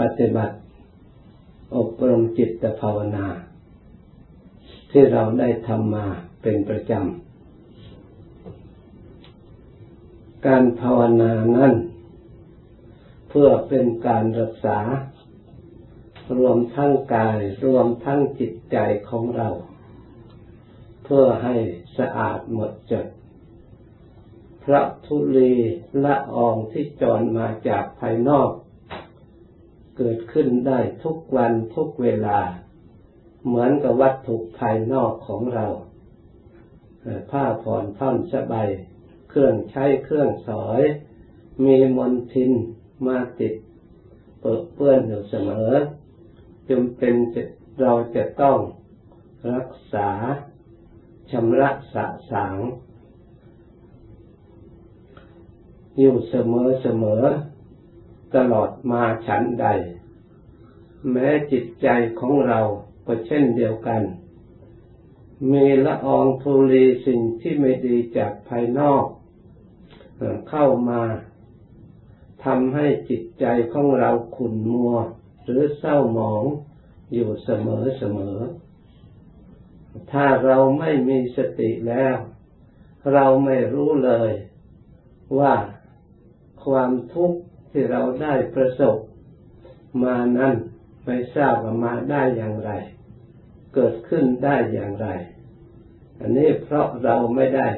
[0.00, 0.56] ปฏิบัติ
[1.76, 3.26] อบรมจิตภาวนา
[4.90, 6.06] ที่เราได้ทำมา
[6.42, 7.26] เป็นประจำ
[10.46, 11.72] การภาวนานั้น
[13.28, 14.78] เพื่อเป็นการรักษา
[16.38, 18.76] รวมทั้งกายรวมทั้งจิตใจ
[19.08, 19.48] ของเรา
[21.04, 21.54] เพื่อให้
[21.98, 23.06] สะอาดหมดจด
[24.64, 25.54] พระทุลี
[26.04, 28.50] ละอองที่จรมาจากภายนอก
[29.96, 32.38] เกิดขึ้นได้ทุกวันทุกเวลา
[33.46, 35.66] เหมือนกับวัตถุภายนอกของเรา
[37.30, 38.68] ผ้าผ่อนท่อนสบาย
[39.28, 40.80] เครื่องใช้เครื่องสอย
[41.64, 42.52] มีมลทิน
[43.06, 43.54] มาติด
[44.40, 45.70] เปิดเปื้อนอยู่เสมอ
[46.68, 47.14] จำเป็น
[47.80, 48.58] เราจะต้อง
[49.54, 50.10] รักษา
[51.30, 52.58] ชำระสะสาง
[55.98, 57.22] อยู่เสมอเสมอ
[58.34, 59.66] ตลอดมาฉันใด
[61.10, 61.88] แม้จิตใจ
[62.20, 62.60] ของเรา
[63.06, 64.02] ก็เช่นเดียวกัน
[65.52, 69.04] มีละอองธุลีสิ่งที่ไม่ดีจากภายนอก
[70.48, 71.02] เข้ามา
[72.44, 74.94] ทำให้จิตใจของเราขุ่นมัว
[75.44, 76.44] หรือเศร้าหมอง
[77.12, 78.38] อยู่เสมอเสมอ
[80.12, 82.16] ถ้าเราไม่มีสติแล้ว
[83.12, 84.32] เราไม่รู้เลย
[85.38, 85.54] ว่า
[86.64, 87.40] ความทุกข์
[87.78, 88.96] ที่เราได้ประสบ
[90.02, 90.54] มานั้น
[91.04, 92.70] ไม่ทราบว่ามาได้อย่างไร
[93.74, 95.08] เกิดขึ้นได้อย่างไร
[96.20, 97.68] อันนี้เพราะเราไม่ได้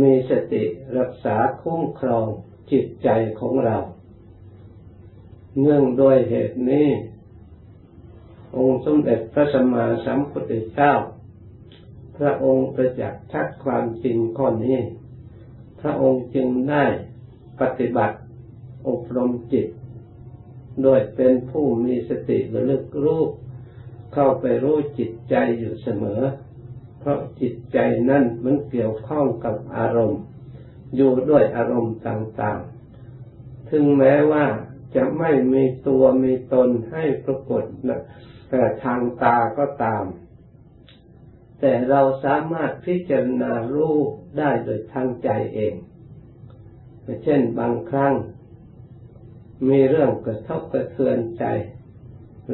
[0.00, 0.62] มีสติ
[0.98, 2.26] รักษาคุ้มครอง
[2.70, 3.08] จิตใจ
[3.40, 3.76] ของเรา
[5.60, 6.88] เนื่องโดยเหตุนี้
[8.56, 10.92] องค์สมเด็จพระสัมมาสัมพุทธเจ้า
[12.16, 14.78] พระองค์ประจักษ์ชัดความจริงข้อนี้
[15.80, 16.84] พระองค์จึงได้
[17.60, 18.17] ปฏิบัติ
[18.88, 19.68] อบรมจิต
[20.82, 23.22] โดยเป็นผู้มีสติระลึกรู้
[24.14, 26.22] เข้าไปรู้จิตใจอยู่เสมอ
[27.00, 27.78] เพราะจิตใจ
[28.10, 30.22] นั่นมันเกี่ยวข้องกับอารมณ์
[30.96, 34.46] อยู่ด้วยอารมณ์ต่างๆ ถึงแม้ว่า
[34.96, 38.00] จะไม่มีตัวมีตนให้ปรากฏนะ
[38.50, 40.04] แต่ทางตาก็ตาม
[41.60, 43.96] แต่เราสามารถพิจารณารู้
[44.38, 45.74] ได้โดยทางใจเอง
[47.24, 48.14] เช่นบางครั้ง
[49.68, 51.44] มีเรื่องกระทบกระเทือนใจ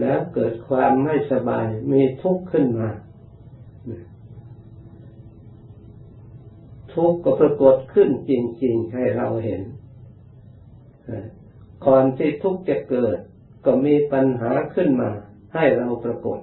[0.01, 2.91] แล้วเกิดความไม่สบาย มีทุกข์ขึ้นมา
[6.95, 8.33] ทุกข์ก็ปรากฏขึ้นจ
[8.63, 9.63] ริง ๆ ให้เราเห็น
[11.87, 13.19] ก่อนที่ทุกข์จะเกิด
[13.65, 15.11] ก็มีปัญหาขึ้นมา
[15.55, 16.39] ให้เราปรากฏ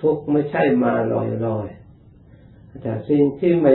[0.00, 1.14] ทุกข์ไม่ใช่มาล
[1.58, 3.72] อยๆแต่สิ่งที่ไม่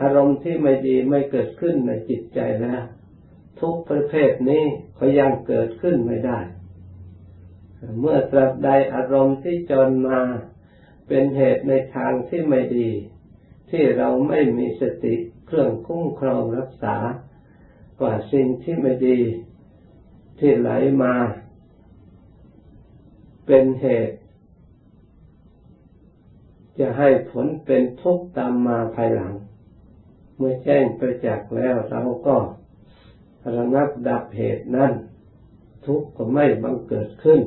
[0.00, 2.82] อารมณ์ที่ไม่ดีไม่เกิดขึ้นในจิตใจแล้ว
[3.60, 4.64] ทุกประเภทนี้
[4.98, 6.38] ก็ยังเกิดขึ้นไม่ได้
[8.00, 10.20] เมื่อตราบใดอารมณ์ที่จนมา
[11.08, 12.90] เป็นเหตุในทางที่ไม่ดี
[13.70, 15.14] ที่เราไม่มีสติ
[15.46, 16.96] เครื่องคุ้มครองรักษา
[18.00, 19.18] กว่าสิ่งที่ไม่ดี
[20.38, 20.70] ที่ไหล
[21.02, 21.14] มา
[23.46, 24.16] เป็นเหตุ
[26.78, 29.34] จะให้ผลเป็นทุกข์ตามมาภายหลัง
[30.36, 32.36] เมื่อแจ้งประจักษ์แล้วเราก็
[33.56, 34.92] ระงับดับเหตุนั้น
[35.86, 37.40] ทุกข์ก็ไม่บังเกิดขึ้น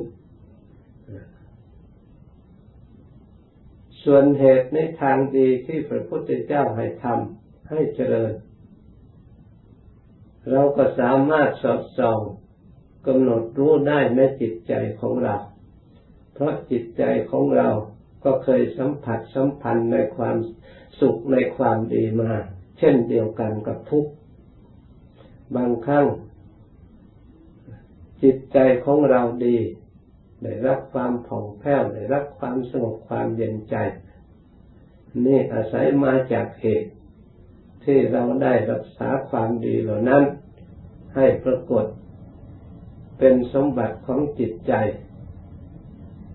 [4.04, 8.32] ส่วนเหตุในทางดีที่พระพุทธเจ้าให้ทำให้เจริญ
[10.50, 12.20] เราก็สามารถสอดส่อง
[13.06, 15.36] กำหนดรู้ได้ในจิตใจของเรา
[16.34, 17.68] เพราะจิตใจของเรา
[18.24, 20.36] ก็เคยสัมผัสสัมพันธ์ในความ
[21.00, 22.32] สุขในความดีมา
[22.78, 24.10] เช่นเดียวกันกับทุกข์
[25.56, 26.06] บางครั้ง
[28.22, 29.58] จิตใจของเราดี
[30.42, 33.76] ได้รับความผ่องแผ้วได้รับความสงบความเย็นใจ
[35.24, 36.90] นี่อาศัยมาจากเหตุ
[37.84, 40.24] ที่เราได้รักษาความดีเหล่านั้น
[41.14, 41.84] ให้ปรากฏ
[43.18, 44.72] เป็นสมบัติของจิตใจ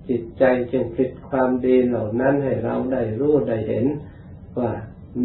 [0.10, 3.86] จิตใจจึงผลิตความดีเหล่านั้นให้เราได้รู้ได้เห็น
[4.60, 4.72] ว่า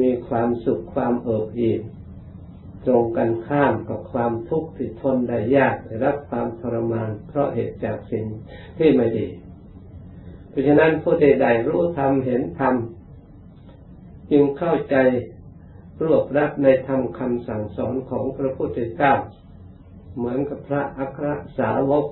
[0.00, 1.80] มีความสุขความเอิบอิ่ม
[2.86, 8.24] ตรงกันข้ามกับความทุกข์ที่ทนได้ยากได้รับความทรมาน เพราะเหตุจากสิ่ง
[8.78, 9.26] ที่ไม่ดี
[10.48, 12.74] เพราะฉะนั้นผู้ใดๆรู้ธรรมเห็นธรรม
[14.30, 14.96] จึงเข้าใจ
[16.02, 19.12] รวบรัดในธรรมคำสั่งสอนของพระพุทธเจ้า
[20.16, 21.28] เหมือนกับพระอัคร
[21.58, 22.06] สาวก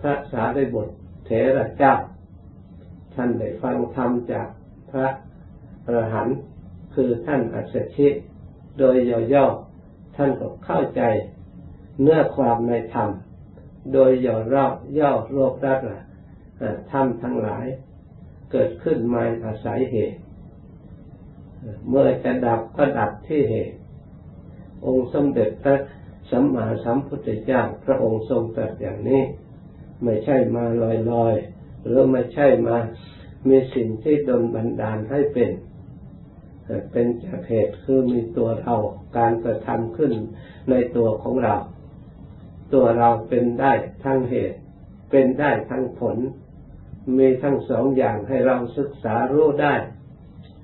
[0.00, 0.94] พระสารีบุตร
[1.26, 1.94] เถระเจ้า
[3.14, 4.48] ท่านได้ฟังธรรมจาก
[4.90, 5.06] พระ
[5.86, 6.36] อรหันต์
[6.94, 8.08] คือท่านอัศชิ
[8.78, 8.96] โดย
[9.34, 9.65] ย่อๆ
[10.16, 11.02] ท่านก็เข้าใจ
[12.00, 13.10] เนื้อความในธรรม
[13.92, 15.78] โดยย่อรอบย่อโรครัด
[16.92, 17.66] ธรรมทั้งหลาย
[18.52, 20.18] เกิดขึ้นมาอาศัยเหตุ
[21.88, 23.76] เมื่อจะดับก็ดับที่เหตุ
[24.86, 25.76] องค์สมเด็จพระ
[26.30, 29.22] สัมมาสัมพุทธเจ้าพระองค์ทรงตรัสอย่างนี้
[30.02, 30.64] ไม่ใช่มา
[31.12, 32.76] ลอยๆ หรือไม่ใช่มา
[33.48, 35.50] มีสิ่งที่ดลบันดาลให้เป็น
[36.92, 38.74] เป็นจากเหตุคือมีตัวเรา
[39.18, 40.12] การกระทำขึ้น
[40.70, 41.56] ในตัวของเรา
[42.74, 43.72] ตัวเราเป็นได้
[44.04, 44.58] ทั้งเหตุ
[45.10, 46.16] เป็นได้ทั้งผล
[47.18, 49.74] มีทั้งสองอย่างให้เราศึกษารู้ได้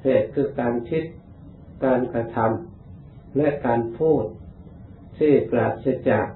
[0.05, 1.05] เหตุคือการคิด
[1.85, 4.25] การกระทำและการพูด
[5.19, 6.27] ที่ปราศจาก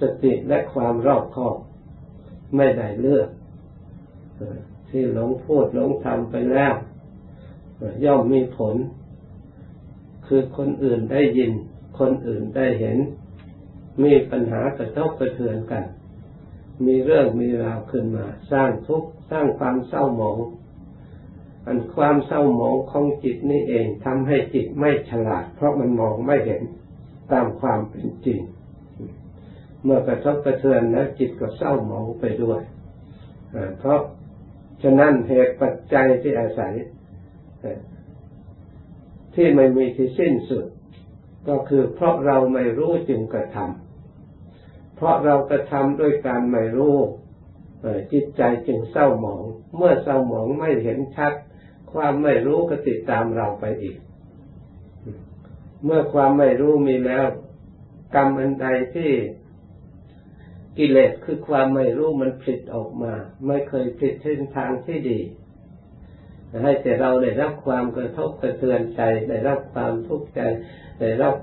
[0.00, 1.56] สติและความรอบคอบ
[2.56, 3.28] ไม่ได้เลือก
[4.90, 6.74] ที่หลงพูดหลงทำไปแล้ว
[8.04, 8.76] ย่อมมีผล
[10.26, 11.52] คือคนอื่นได้ยิน
[11.98, 12.98] คนอื่นได้เห็น
[14.04, 15.84] มีปัญหากระทบกระเทือนกัน
[16.86, 20.38] มีเรื่องมีราวขึ้นมา สร้างทุกข์สร้างความเศร้าหมอง
[21.66, 26.62] อันความเศร้าหมองของจิตนี่เองทำให้จิตไม่ฉลาด เพราะมันมองไม่เห็น
[27.32, 28.40] ตามความเป็นจริง
[29.82, 32.60] เมื่อกระทบกระเทือนแล้วจิตก็เศร้าหมองไปด้วย
[33.78, 34.00] เพราะ
[34.82, 36.72] ฉะนั้นเหตุปัจจัยที่อาศัย
[39.34, 40.64] ที่ไม่มีที่สิ้นสุด
[41.48, 46.96] ก็คือเพราะเราไม่รู้จึงกระทำเพราะเรากระทำด้วยการไม่รู้
[48.12, 49.44] จิตใจจึงเศร้าหมอง
[49.76, 51.32] เมื่อเศร้าหมองไม่เห็นชัด
[51.92, 53.96] ความไม่รู้ก็ติดตามเราไปอีก
[55.84, 57.26] เมื่อความไม่รู้มีแล้ว
[58.14, 59.12] กรรมอันใดที่
[60.78, 63.12] กิเลสคือความไม่รู้มันผลิตออกมา
[63.46, 65.20] ไม่เคยผลิตเส้นทางที่ดี
[66.62, 70.40] ให้แต่เราได้รับความกระทบกระเทือนใจ ได้รับความทุกข์ใจ
[71.00, 71.34] ได้รับ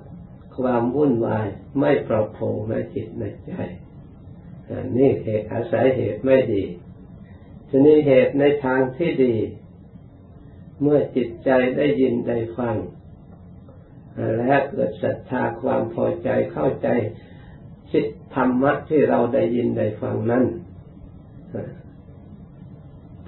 [0.57, 1.47] ความวุ่นวาย
[1.79, 3.53] ไม่ปลอดโปร่งในจิตในใจ
[4.97, 6.63] นี่เหตุอาศัยเหตุไม่ดี
[7.69, 9.35] ทีนี้เหตุในทางที่ดี
[10.81, 12.75] เมื่อจิตใจได้ยินได้ฟัง
[14.37, 16.87] และเกิดศรัทธาความพอใจเข้าใจ
[17.91, 18.05] ชิด
[18.35, 20.43] ธรรมะที่เราได้ยินได้ฟังนั้น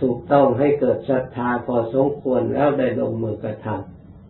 [0.01, 3.67] ถูกต้องให้เกิดศรัทธาพอสมควรแล้วได้ลงมือกระท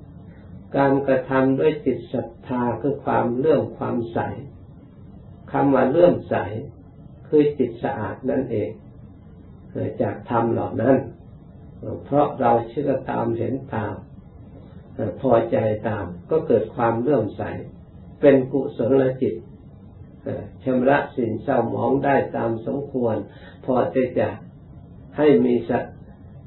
[0.07, 4.19] ำการกระทำด้วยจิตศรัทธาคือความเลื่อมความใส
[5.51, 6.35] คำว่าเลื่อมใส
[7.27, 8.69] คือจิตสะอาดนั่นเอง
[10.01, 10.97] จากธรรมเหล่านั้น
[12.05, 13.95] เพราะเราเชื่อตามเห็นตาม
[15.21, 15.57] พอใจ
[15.87, 17.43] ตามก็เกิดความเลื่อมใส
[18.21, 19.35] เป็นกุศลจิต
[20.63, 23.15] ชำระสิ่งเศร้าหมองได้ตามสมควร
[23.65, 24.29] พอจะจะ
[25.17, 25.83] ให้มีสัต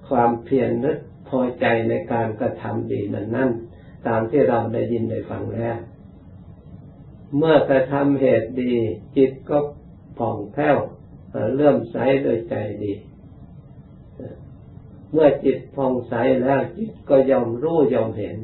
[0.09, 0.99] ความเพียรนึก
[1.29, 3.51] พอใจในการกระทำดีนั้นนั่น
[4.07, 5.79] ตามที่เราได้ยินได้ฟังแล้ว
[7.37, 8.75] เมื่อกระทำเหตุดี
[9.17, 9.59] จิตก็
[10.19, 10.79] ผ่องแผ้ว
[11.55, 12.93] เลื่อมใสโดยใจดี
[15.13, 18.37] เมื่อจิตผ่องใสแล้วจิตก็ยอมรู้ยอมเห็น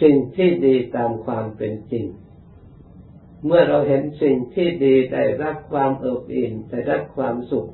[0.00, 2.06] สิ่งที่ดีตามความเป็นจริง
[3.46, 7.68] เมื่อเราเห็นสิ่งที่ดีได้รับความเอิบอิ่มได้รับความสุข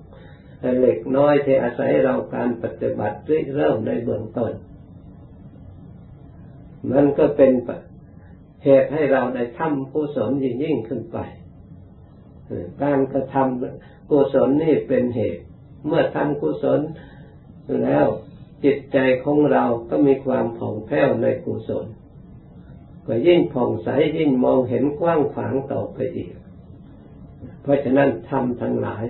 [0.81, 3.17] เล็กน้อยที่อาศัยเราการปฏิบัติ
[3.57, 4.53] เริ่มในเบื้องต้น
[6.93, 7.53] มันก็เป็น
[8.65, 11.19] เหตุให้เราได้ทำกุศลยิ่งยิ่งขึ้นไป
[12.83, 15.43] การกระทำกุศลนี่เป็นเหตุ
[15.87, 16.81] เมื่อทำกุศล
[17.85, 18.07] แล้ว
[18.65, 21.87] จิตใจของเราก็มีความผ่องแผ้วในกุศล
[23.07, 26.33] ก็ยิ่งผ่องใสยิ่งมองเห็นกว้างขวางต่อไปอีก
[27.63, 29.05] เพราะฉะนั้นทำทั้งหลาย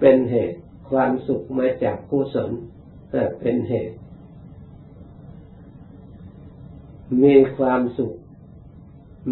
[0.00, 0.58] เป็นเหตุ
[0.90, 2.50] ความสุขมาจากกุศล
[3.40, 3.96] เป็นเหตุ
[7.22, 8.14] มีความสุข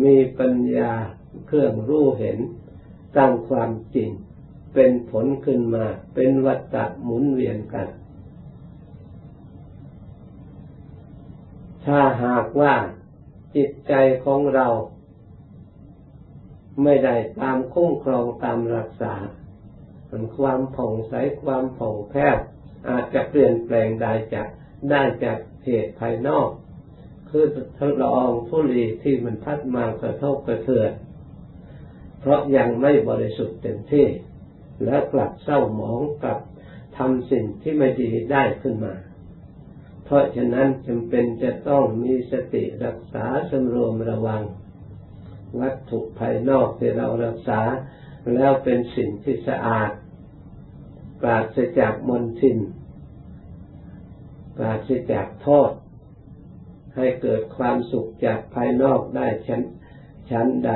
[0.02, 0.92] มีปัญญา
[1.46, 2.38] เครื่องรู้เห็น
[3.16, 4.10] ตามความจริง
[4.74, 7.88] เป็นผลขึ้นมา เป็นวัฏฏะหมุนเวียนกัน
[11.84, 12.74] ถ้าหากว่า
[13.56, 13.92] จิตใจ
[14.24, 14.66] ของเรา
[16.82, 19.14] ไม่ได้ตามคุ้มครองตามรักษา
[20.36, 22.36] ความผ่องใสความผ่องแผ้ว
[22.88, 24.48] อาจจะเปลี่ยนแปลงได้จาก
[24.90, 26.48] ได้จากเหตุภายนอก
[27.28, 27.44] คือ
[27.78, 30.90] ทดลองทุลีที่มันพัดมากระทบกระเทือน
[32.20, 34.06] เพราะยังไม่บริสุทธิ์เต็มที่
[34.84, 36.40] แล้วกลับเศร้าหมองกลับ
[36.96, 38.94] ทำสิ่งที่ไม่ดีได้ขึ้นมา
[40.04, 44.42] เพราะฉะนั้นจำเป็นจะต้องมีสติรักษาสำรวมระวัง
[45.60, 47.60] วัตถุภายนอกที่เรารักษา
[48.34, 49.90] แล้วเป็นสิ่งที่สะอาด
[51.24, 52.58] ปราศจากมนทิน
[54.56, 55.70] ปราศจากโทษ
[56.96, 59.62] ให้เกิดความสุขจากภายนอกได้ชั้น
[60.30, 60.72] ชั้นใด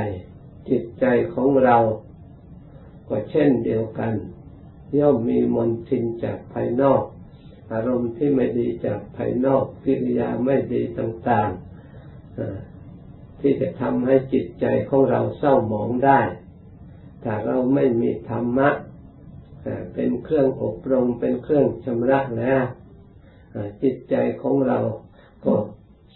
[0.68, 1.76] จิตใจของเรา
[3.08, 4.12] ก็เช่นเดียวกัน
[4.98, 7.02] ย่อมมีมนทินจากภายนอก
[7.72, 16.20] อารมณ์ที่ไม่ดีจากภายนอกกิริยาไม่ดีต่างๆที่จะทำให้จิตใจของเราเศร้าหมองได้
[17.22, 18.68] ถ้าเราไม่มีธรรมะ
[19.94, 22.64] เป็นเครื่องอบรมเป็นเครื่องชำระแล้ว
[23.82, 24.78] จิตใจของเรา
[25.44, 25.54] ก็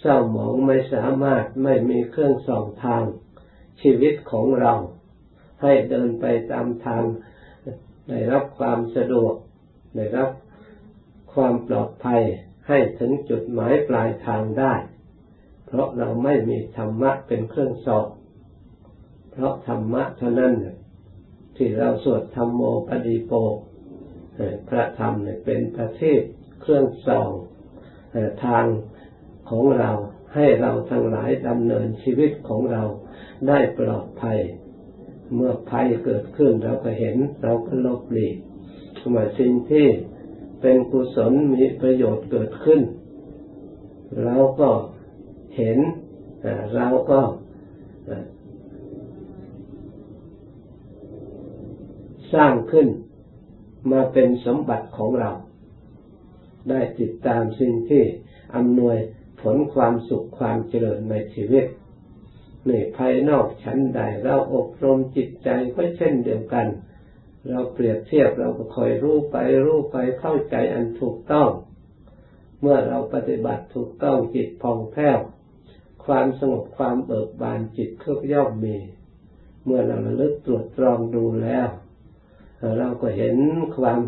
[0.00, 3.02] เศร้าหมองไม่สามารถไม่มีเครื่องส่องทาง
[3.82, 4.74] ชีวิตของเรา
[5.62, 7.04] ให้เดินไปตามทาง
[8.08, 9.34] ได้รับความสะดวก
[9.96, 10.30] ได้รับ
[11.34, 12.22] ความปลอดภัย
[12.68, 14.74] ให้ถึงจุดหมายปลายทางได้
[15.66, 18.06] เพราะเราไม่มีธรรมะเป็นเครื่องสอบ
[19.32, 20.54] เพราะธรรมะเท่านั้น
[21.56, 23.32] ที่เราสวดธรรมโมปฏิโป
[24.68, 26.20] พระธรรมเนี่ยเป็นประเทศ
[26.60, 27.30] เครื่องส่อง
[28.44, 28.64] ทาง
[29.50, 29.90] ของเรา
[30.34, 32.82] ให้เราทั้งหลายดำเนินชีวิตของเรา
[33.48, 34.38] ได้ปลอดภัย
[35.34, 38.36] เมื่อภัยเกิดขึ้นเราก็เห็นเราก็ลบหลีก
[39.08, 39.86] เมื่อสิ่งที่
[40.60, 42.80] เป็นกุศลมีประโยชน์เกิดขึ้น
[44.24, 44.70] เราก็
[45.56, 45.78] เห็น
[46.76, 47.20] เราก็
[52.34, 52.88] สร้างขึ้น
[53.92, 55.30] มาเป็นสมบัติของเรา
[56.68, 58.02] ได้ติดตามสิ่งที่
[58.56, 58.96] อำนวย
[59.40, 61.64] ผลความสุขความเจริญในชีวิต
[62.68, 66.66] นี่ภายนอกชั้นใดเราอบรมจิตใจก็เช่นเดียวกัน
[67.48, 71.50] เราเปรียบเทียบเราก็คอยรู้ไปรู้ไปเข้าใจอันถูกต้อง
[72.60, 75.18] เมื่อเราปฏิบัติถูกต้องจิตผ่องแผ้ว
[76.04, 78.76] ความสงบความเบิกบานจิตก็ย่อมมี
[79.64, 81.68] เมื่อเราระลึกตรวจตรองดูแล้ว
[82.78, 83.36] เราก็เห็น
[83.76, 84.00] ความ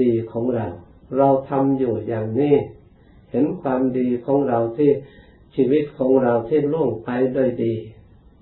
[0.00, 0.66] ดีของเรา
[1.16, 2.56] เราทำอยู่อย่างนี้
[3.30, 4.90] เห็นความดีของเราที่
[5.54, 7.74] ชีวิตของเราที่ล่วงไปโดยดี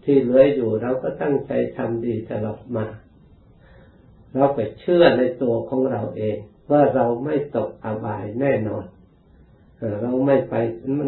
[0.05, 2.87] ที่เหลืออยู่เราก็ตั้งใจทำดีตลอดมา
[4.35, 6.37] เราไปเชื่อในตัวของเราเอง
[6.71, 8.85] ว่าเราไม่ตกอบายแน่นอน
[10.03, 10.55] เราไม่ไป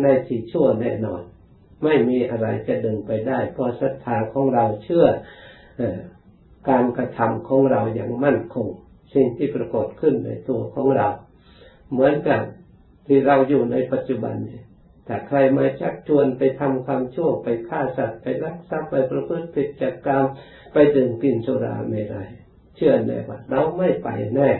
[0.02, 1.22] ในที่ชั่วแน่นอน
[1.84, 5.06] ไม่มีอะไรจะดึงไปได้ เพราะศรัทธาของเราเชื่อ
[6.68, 8.68] การกระทำของเราอย่างมั่นคง
[9.14, 11.08] สิ่งที่ปรากฏขึ้นในตัวของเรา
[11.90, 12.40] เหมือนกัน
[13.06, 14.60] ที่เราอยู่ในปัจจุบันนี้
[15.04, 20.24] แต่ใครมาชักชวนไปทำความชั่วไปฆ่าสัตว์ไปรักทรัพย์ไปประพฤติผิดจากกรรม
[20.72, 22.22] ไปดื่มกินสุราไม่ได้
[22.76, 24.50] เชื่อแน่ว่าเราไม่ไปแน่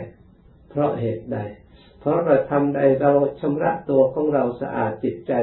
[0.69, 1.37] เพราะเหตุใด
[1.99, 5.33] เพราะเราทำใดเราชำระตัวของเราสะอาดจิตใจ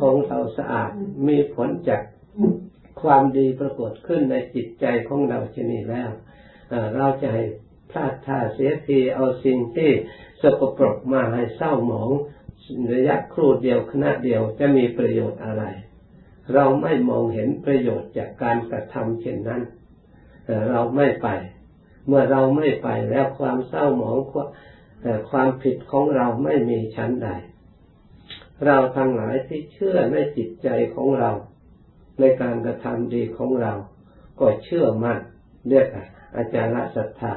[0.00, 0.90] ของเราสะอาด
[1.28, 2.02] มีผลจาก
[3.04, 6.10] ความดีปรากฏขึ้นในจิตใจของเราชนิดแล้ว
[6.96, 7.44] เราจะให้
[7.90, 9.90] พลาดท่าเสียทีเอาสิ่งที่
[10.42, 12.10] สกปรกมาให้เศร้าหมอง
[12.94, 15.64] ระยะครู่เดียวขณะเดียวจะมีประโยชน์อะไร
[16.54, 19.62] เราไม่มองเห็นประโยชน์จากการกระทำเช่นนั้น
[20.70, 21.28] เราไม่ไป
[22.06, 24.18] เมื่อเราไม่ไปแล้วความเศร้าหมอง
[25.30, 27.28] ความผิดของเราไม่มีชั้นใด
[28.64, 31.30] เราทั้งหลายที่เชื่อในจิตใจของเรา
[32.20, 33.72] ในการกระทำดีของเรา
[34.40, 35.18] ก็เชื่อมั่น
[35.68, 35.86] เรียก
[36.36, 37.34] อาจารย์ศรัทธา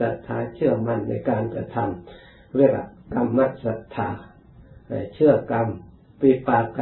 [0.00, 2.72] ศรัทธาเชื่อมั่นในการกระทำเรียก
[3.14, 4.08] กรรมศรัทธา
[5.14, 5.68] เชื่อกรรม
[6.20, 6.78] ปิปาก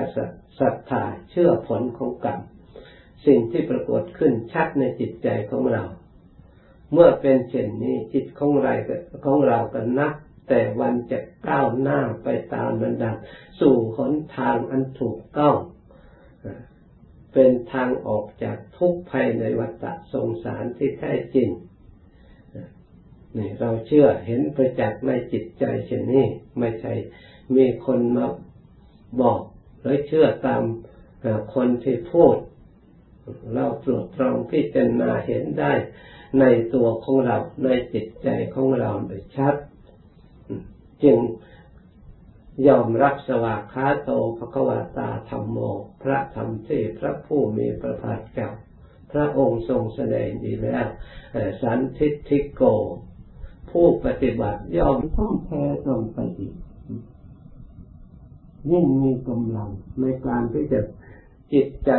[0.61, 2.41] ศรัทธาเชื่อผลของกรรม
[3.27, 5.85] สิ่งที่ปรากฏขึ้นชัดในจิตใจของเรา
[6.93, 8.75] เมื่อเป็นเช่นนี้จิตของเรา
[9.25, 10.15] ของเราก็นับ
[10.49, 11.19] แต่วันจะ
[11.49, 13.17] ก้าวหน้าไปตามระดับ
[13.61, 15.55] สู่หนทางอันถูกต้อง
[17.35, 21.49] เป็นทางออกจากทุกภัยในวัฏสงสารที่แท้จริง
[23.37, 26.27] นี่เราเชื่อเห็นประจักษ์ในจิตใจเช่นนี้
[26.59, 26.93] ไม่ใช่
[27.57, 28.27] มีคนมา
[29.21, 29.41] บอก
[29.81, 30.63] หรือเชื่อตาม
[31.55, 32.37] คนที่พูด
[33.55, 35.73] เราตรวจตรองพิจารณาเห็นได้
[36.41, 39.55] ในตัวของเราในจิตใจของเราโดยชัด
[41.03, 41.19] จึง
[42.69, 45.59] ยอมรับสวากขาโตภควตาธรรมโม
[46.03, 46.69] พระธรรมเท
[46.99, 48.51] พระผู้มีพระภาคเจ้า
[49.13, 50.87] พระองค์ทรงแสดงดีแล้ว
[51.63, 52.63] สันทิทิโก
[53.71, 56.55] ผู้ปฏิบัติย่อมต้องแพ้ตรงไปอีก
[58.71, 59.71] ยิ่งมีกำลัง
[60.01, 60.81] ในการที่จะ
[61.53, 61.91] จิตใจ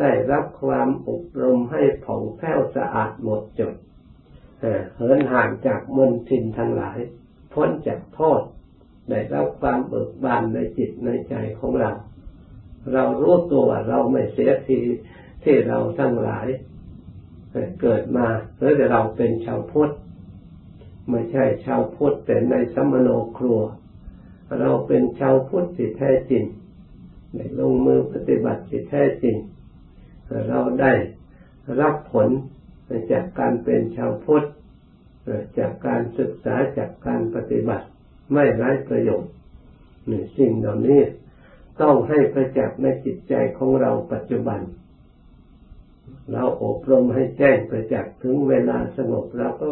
[0.00, 3.74] ได้รับความอบรมให้ผ่องแผ้วสะอาดหมดจด
[4.96, 6.98] เหินห่างจากมลทินทั้งหลาย
[7.52, 8.40] พ้นจากโทษ
[9.10, 11.90] ได้รับความเบิกบานในจิตในใจของเรา
[12.92, 14.80] เรารู้ตัวว่าเราไม่เสียที
[15.44, 16.46] ที่เราทั้งหลาย
[17.80, 18.26] เกิดมา
[18.58, 19.92] แล้วแต่เราเป็นชาวพุทธ
[21.10, 23.08] ไม่ใช่ชาวพุทธแต่ในสมโน
[23.38, 23.60] ครัว
[24.60, 26.44] เราเป็นชาวพุทธที่แท้จริง
[27.34, 29.36] ในลงมือปฏิบัติที่แท้จริง
[30.48, 30.92] เราได้
[31.80, 32.28] รับผล
[33.12, 34.46] จากการเป็นชาวพุทธ
[35.58, 37.86] จากการศึกษาจากการปฏิบัติ
[38.32, 39.32] ไม่ไร้ประโยชน์
[40.10, 41.00] นี่สิ่งเหล่านี้
[41.80, 44.60] ต้องให้ประจักษ์ในจิตใจของเราปัจจุบัน
[46.32, 49.68] เราอบรมให้แจ้งประจักษ์ถึงเวลาสงบเราก็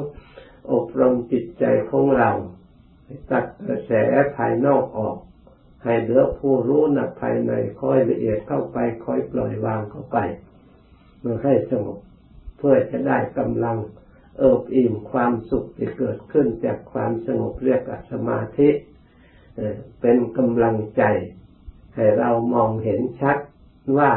[0.73, 2.31] อบรมจิตใจของเรา
[3.31, 3.93] ตัดกระแส
[4.37, 5.17] ภายนอกออก
[5.85, 10.19] ให้เหลือผู้รู้นักภายในค่อยละเอียดเข้าไปค่อยปล่อยวางเข้าไป
[11.21, 11.99] เมื่อให้สงบ
[12.59, 13.77] เพื่อจะได้กำลัง
[14.39, 18.71] เอิบอิ่มความสุขที่เกิดขึ้นจากความสงบเรียกสมาธิ
[20.01, 21.03] เป็นกำลังใจ
[21.95, 23.37] ให้เรามองเห็นชัด
[23.99, 24.13] ว่า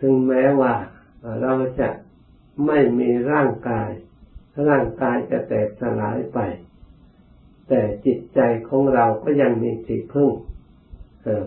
[0.00, 0.74] ถึงแม้ว่า
[1.40, 1.88] เราจะ
[2.66, 3.90] ไม่มีร่างกาย
[4.68, 6.38] ร่างกายจะแตกสลายไป
[7.68, 10.30] แต่จิตใจของเราก็ยังมีที่พึ่ง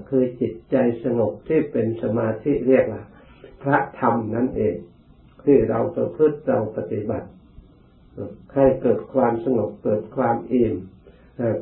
[0.10, 3.04] คือจิตใจสงบที่เป็นสมาธิเรียกว่า
[3.62, 4.76] พระธรรมนั่นเอง
[5.46, 7.30] ที่เราประพฤติเราปฏิบัติ
[8.56, 10.76] ให้เกิดความสงบเกิดความอิ่ม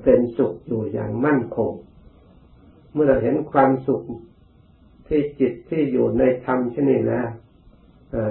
[0.03, 1.71] เป็นสุขอยู่อย่างมั่นคง
[2.93, 4.01] เมื่อเราเห็นความสุข
[5.07, 7.27] ที่จิตที่อยู่ในธรรมชนิดแล้ว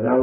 [0.04, 0.16] เรา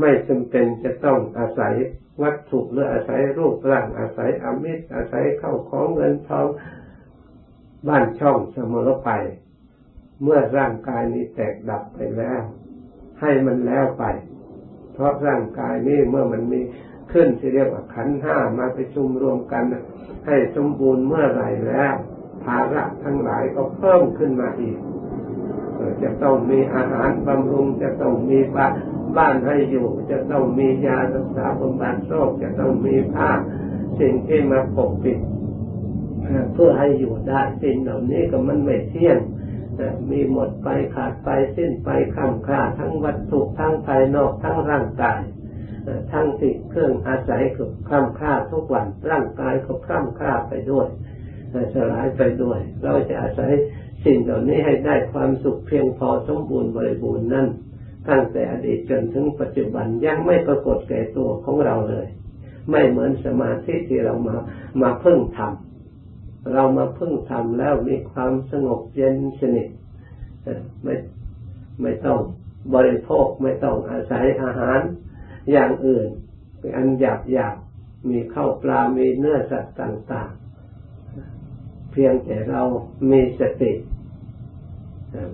[0.00, 1.74] ไม่จำเป็นจะต้องอาศัย
[2.22, 6.48] วัตถุหรืออาศัยรูปร่างอาศัยอมิตรอาศัยเข้าของเงินทอง
[7.88, 9.10] บ้านช่องเสมอไป
[10.22, 12.42] เมื่อร่างกายนี้แตกดับไปแล้ว
[13.20, 14.04] ให้มันแล้วไป
[14.94, 16.60] เพราะร่างกายนี้เมื่อมันมี
[17.12, 19.64] ขึ้นที่เรียกว่าขันห้ามาไปชุมรวมกัน
[20.26, 21.94] ให้สมบูรณ์เมื่อไรแล้ว
[22.44, 24.78] ภาระทั้งหลายก็เพิ่มขึ้นมาอีก
[26.02, 28.72] จะต้องมีอาหารบำรุง จะต้องมีบ้าน
[29.16, 33.30] บ้านให้อยู่ จะต้องมียารักษาบำบัดโรคจะต้องมีผ้า
[34.00, 35.18] สิ่งที่มาปกปิด
[36.54, 39.18] เพื่อให้อยู่ได้สิ่งเหล่านี้ก็มันไม่เที่ยง
[40.10, 45.20] มีหมดไปขาดไปสิ้นไปค้ำค่าทั้งวัตถุทั้งภายนอกทั้งร่างกาย
[46.12, 50.86] ทั้งสิ่งเครื่องอาศัยก็ค้ำค่าทุกวันร่างกายก็ค้ำค่าไปด้วย
[51.74, 53.52] สลายไปด้วย เราจะอาศัย
[54.04, 57.46] สิ่งเหล่านี้ให้ได้ความสุขเพียงพอสมบูรณ์บริบูรณ์นั้น
[58.08, 62.06] ตั้งแต่อดีตจนถึงปัจจุบันยังไม่ปรากฏแก่ตัวของเราเลย
[62.70, 64.36] ไม่เหมือนสมาธิที่เรามา
[64.82, 65.69] มาพึ่งทำ
[66.52, 69.68] เรามาพึ่งทำแล้วมีความสงบเย็นสนิท
[70.82, 70.94] ไม่
[71.82, 72.20] ไม่ต้อง
[72.74, 74.80] บริโภคไม่ต้องอาศัยอาหาร
[75.50, 76.08] อย่างอื่น
[76.58, 77.56] เป็นอันหยาบหยาบ
[78.08, 82.62] มีข้าวปลา มีเนื้อสัตว์ต่างๆ เพียงแต่เรา
[83.10, 83.72] มีสติ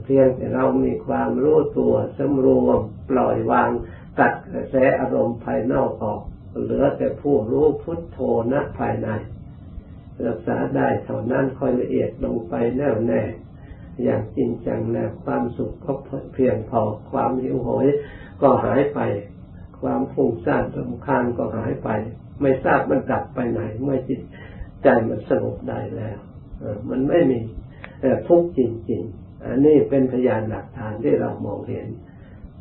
[0.04, 3.70] เพียงแต่เรามีความรู้ตัวสำรวมปล่อยวาง
[4.18, 6.20] ตัดกระแสอารมณ์ภายนอกออก
[6.62, 8.18] เหลือแต่ผู้รู้พุทโธ
[8.52, 9.08] นะภายใน
[10.26, 13.22] รักษาได้เท่านั้นค่อยละเอียดลงไปแน่วแน่
[14.04, 15.92] อย่างจริงจังแน่ความสุขก็
[16.34, 17.86] เพียงพอความหิวโหย
[18.42, 19.00] ก็หายไป
[19.80, 21.88] ความฟุ้งซ่านรำคาญก็หายไป
[22.40, 24.20] ไม่ทราบมันดับไปไหน เมื่อจิต
[24.82, 26.18] ใจมันสงบได้แล้ว
[26.90, 27.38] มันไม่มี
[28.28, 31.88] ทุกข์จริงๆ อันนี้เป็นพยานหลักฐานที่เรามองเห็น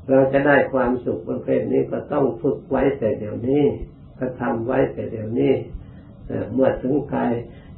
[0.10, 3.64] เราจะได้ความสุขประเภทนี้ก็ต้องฝึกไว้แต่เดี๋ยวนี้
[4.20, 5.54] กระทำไว้แต่เดี๋ยวนี้
[6.54, 7.32] เมื่อถึงกาย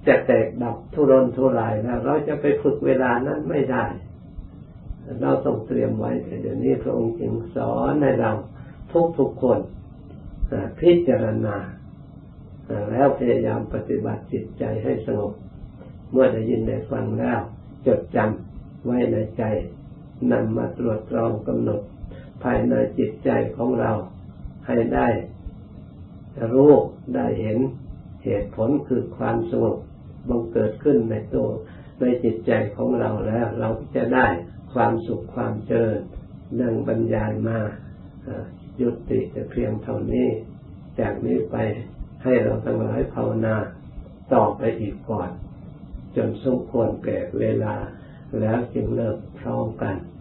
[0.08, 3.86] จะแตกดับทุรนทุรายแล้ว เราจะไปฝึกเวลานั้นไม่ได้
[5.22, 8.32] เราต้องเตรียมไว้แต่เดี๋ยวนี้พระองค์จึงสอนให้เรา
[8.92, 9.60] ทุกทุกคน
[10.80, 11.58] พิจารณา
[12.92, 15.34] แล้วพยายามปฏิบัติจิตใจให้สงบ
[16.12, 17.40] เมื่อได้ยินได้ฟังแล้ว
[17.88, 19.44] จดจำไว้ในใจ
[20.32, 21.82] นำมาตรวจตรองกำหนด
[22.44, 23.92] ภายในจิตใจของเรา
[24.68, 25.08] ให้ได้
[26.54, 26.74] รู้
[27.16, 27.60] ได้เห็น
[28.28, 29.78] เหตุผลคือความสงบ
[30.30, 31.50] บังเกิดขึ้นในตัว
[32.00, 34.28] ในจิตใจของเราแล้ว เราจะได้
[34.74, 36.00] ความสุขความเจริญ
[36.60, 37.60] ดังบรรยายมา
[38.82, 40.28] ยุติแต่เพียงเท่านี้
[41.00, 41.58] จากนี้ไป
[42.24, 43.56] ให้เราทั้งหลายภาวนา
[44.34, 45.30] ต่อไปอีกก่อน
[46.16, 47.76] จนสมควรแก่เวลา
[48.40, 49.96] แล้วจึงเลิกพร้อมกัน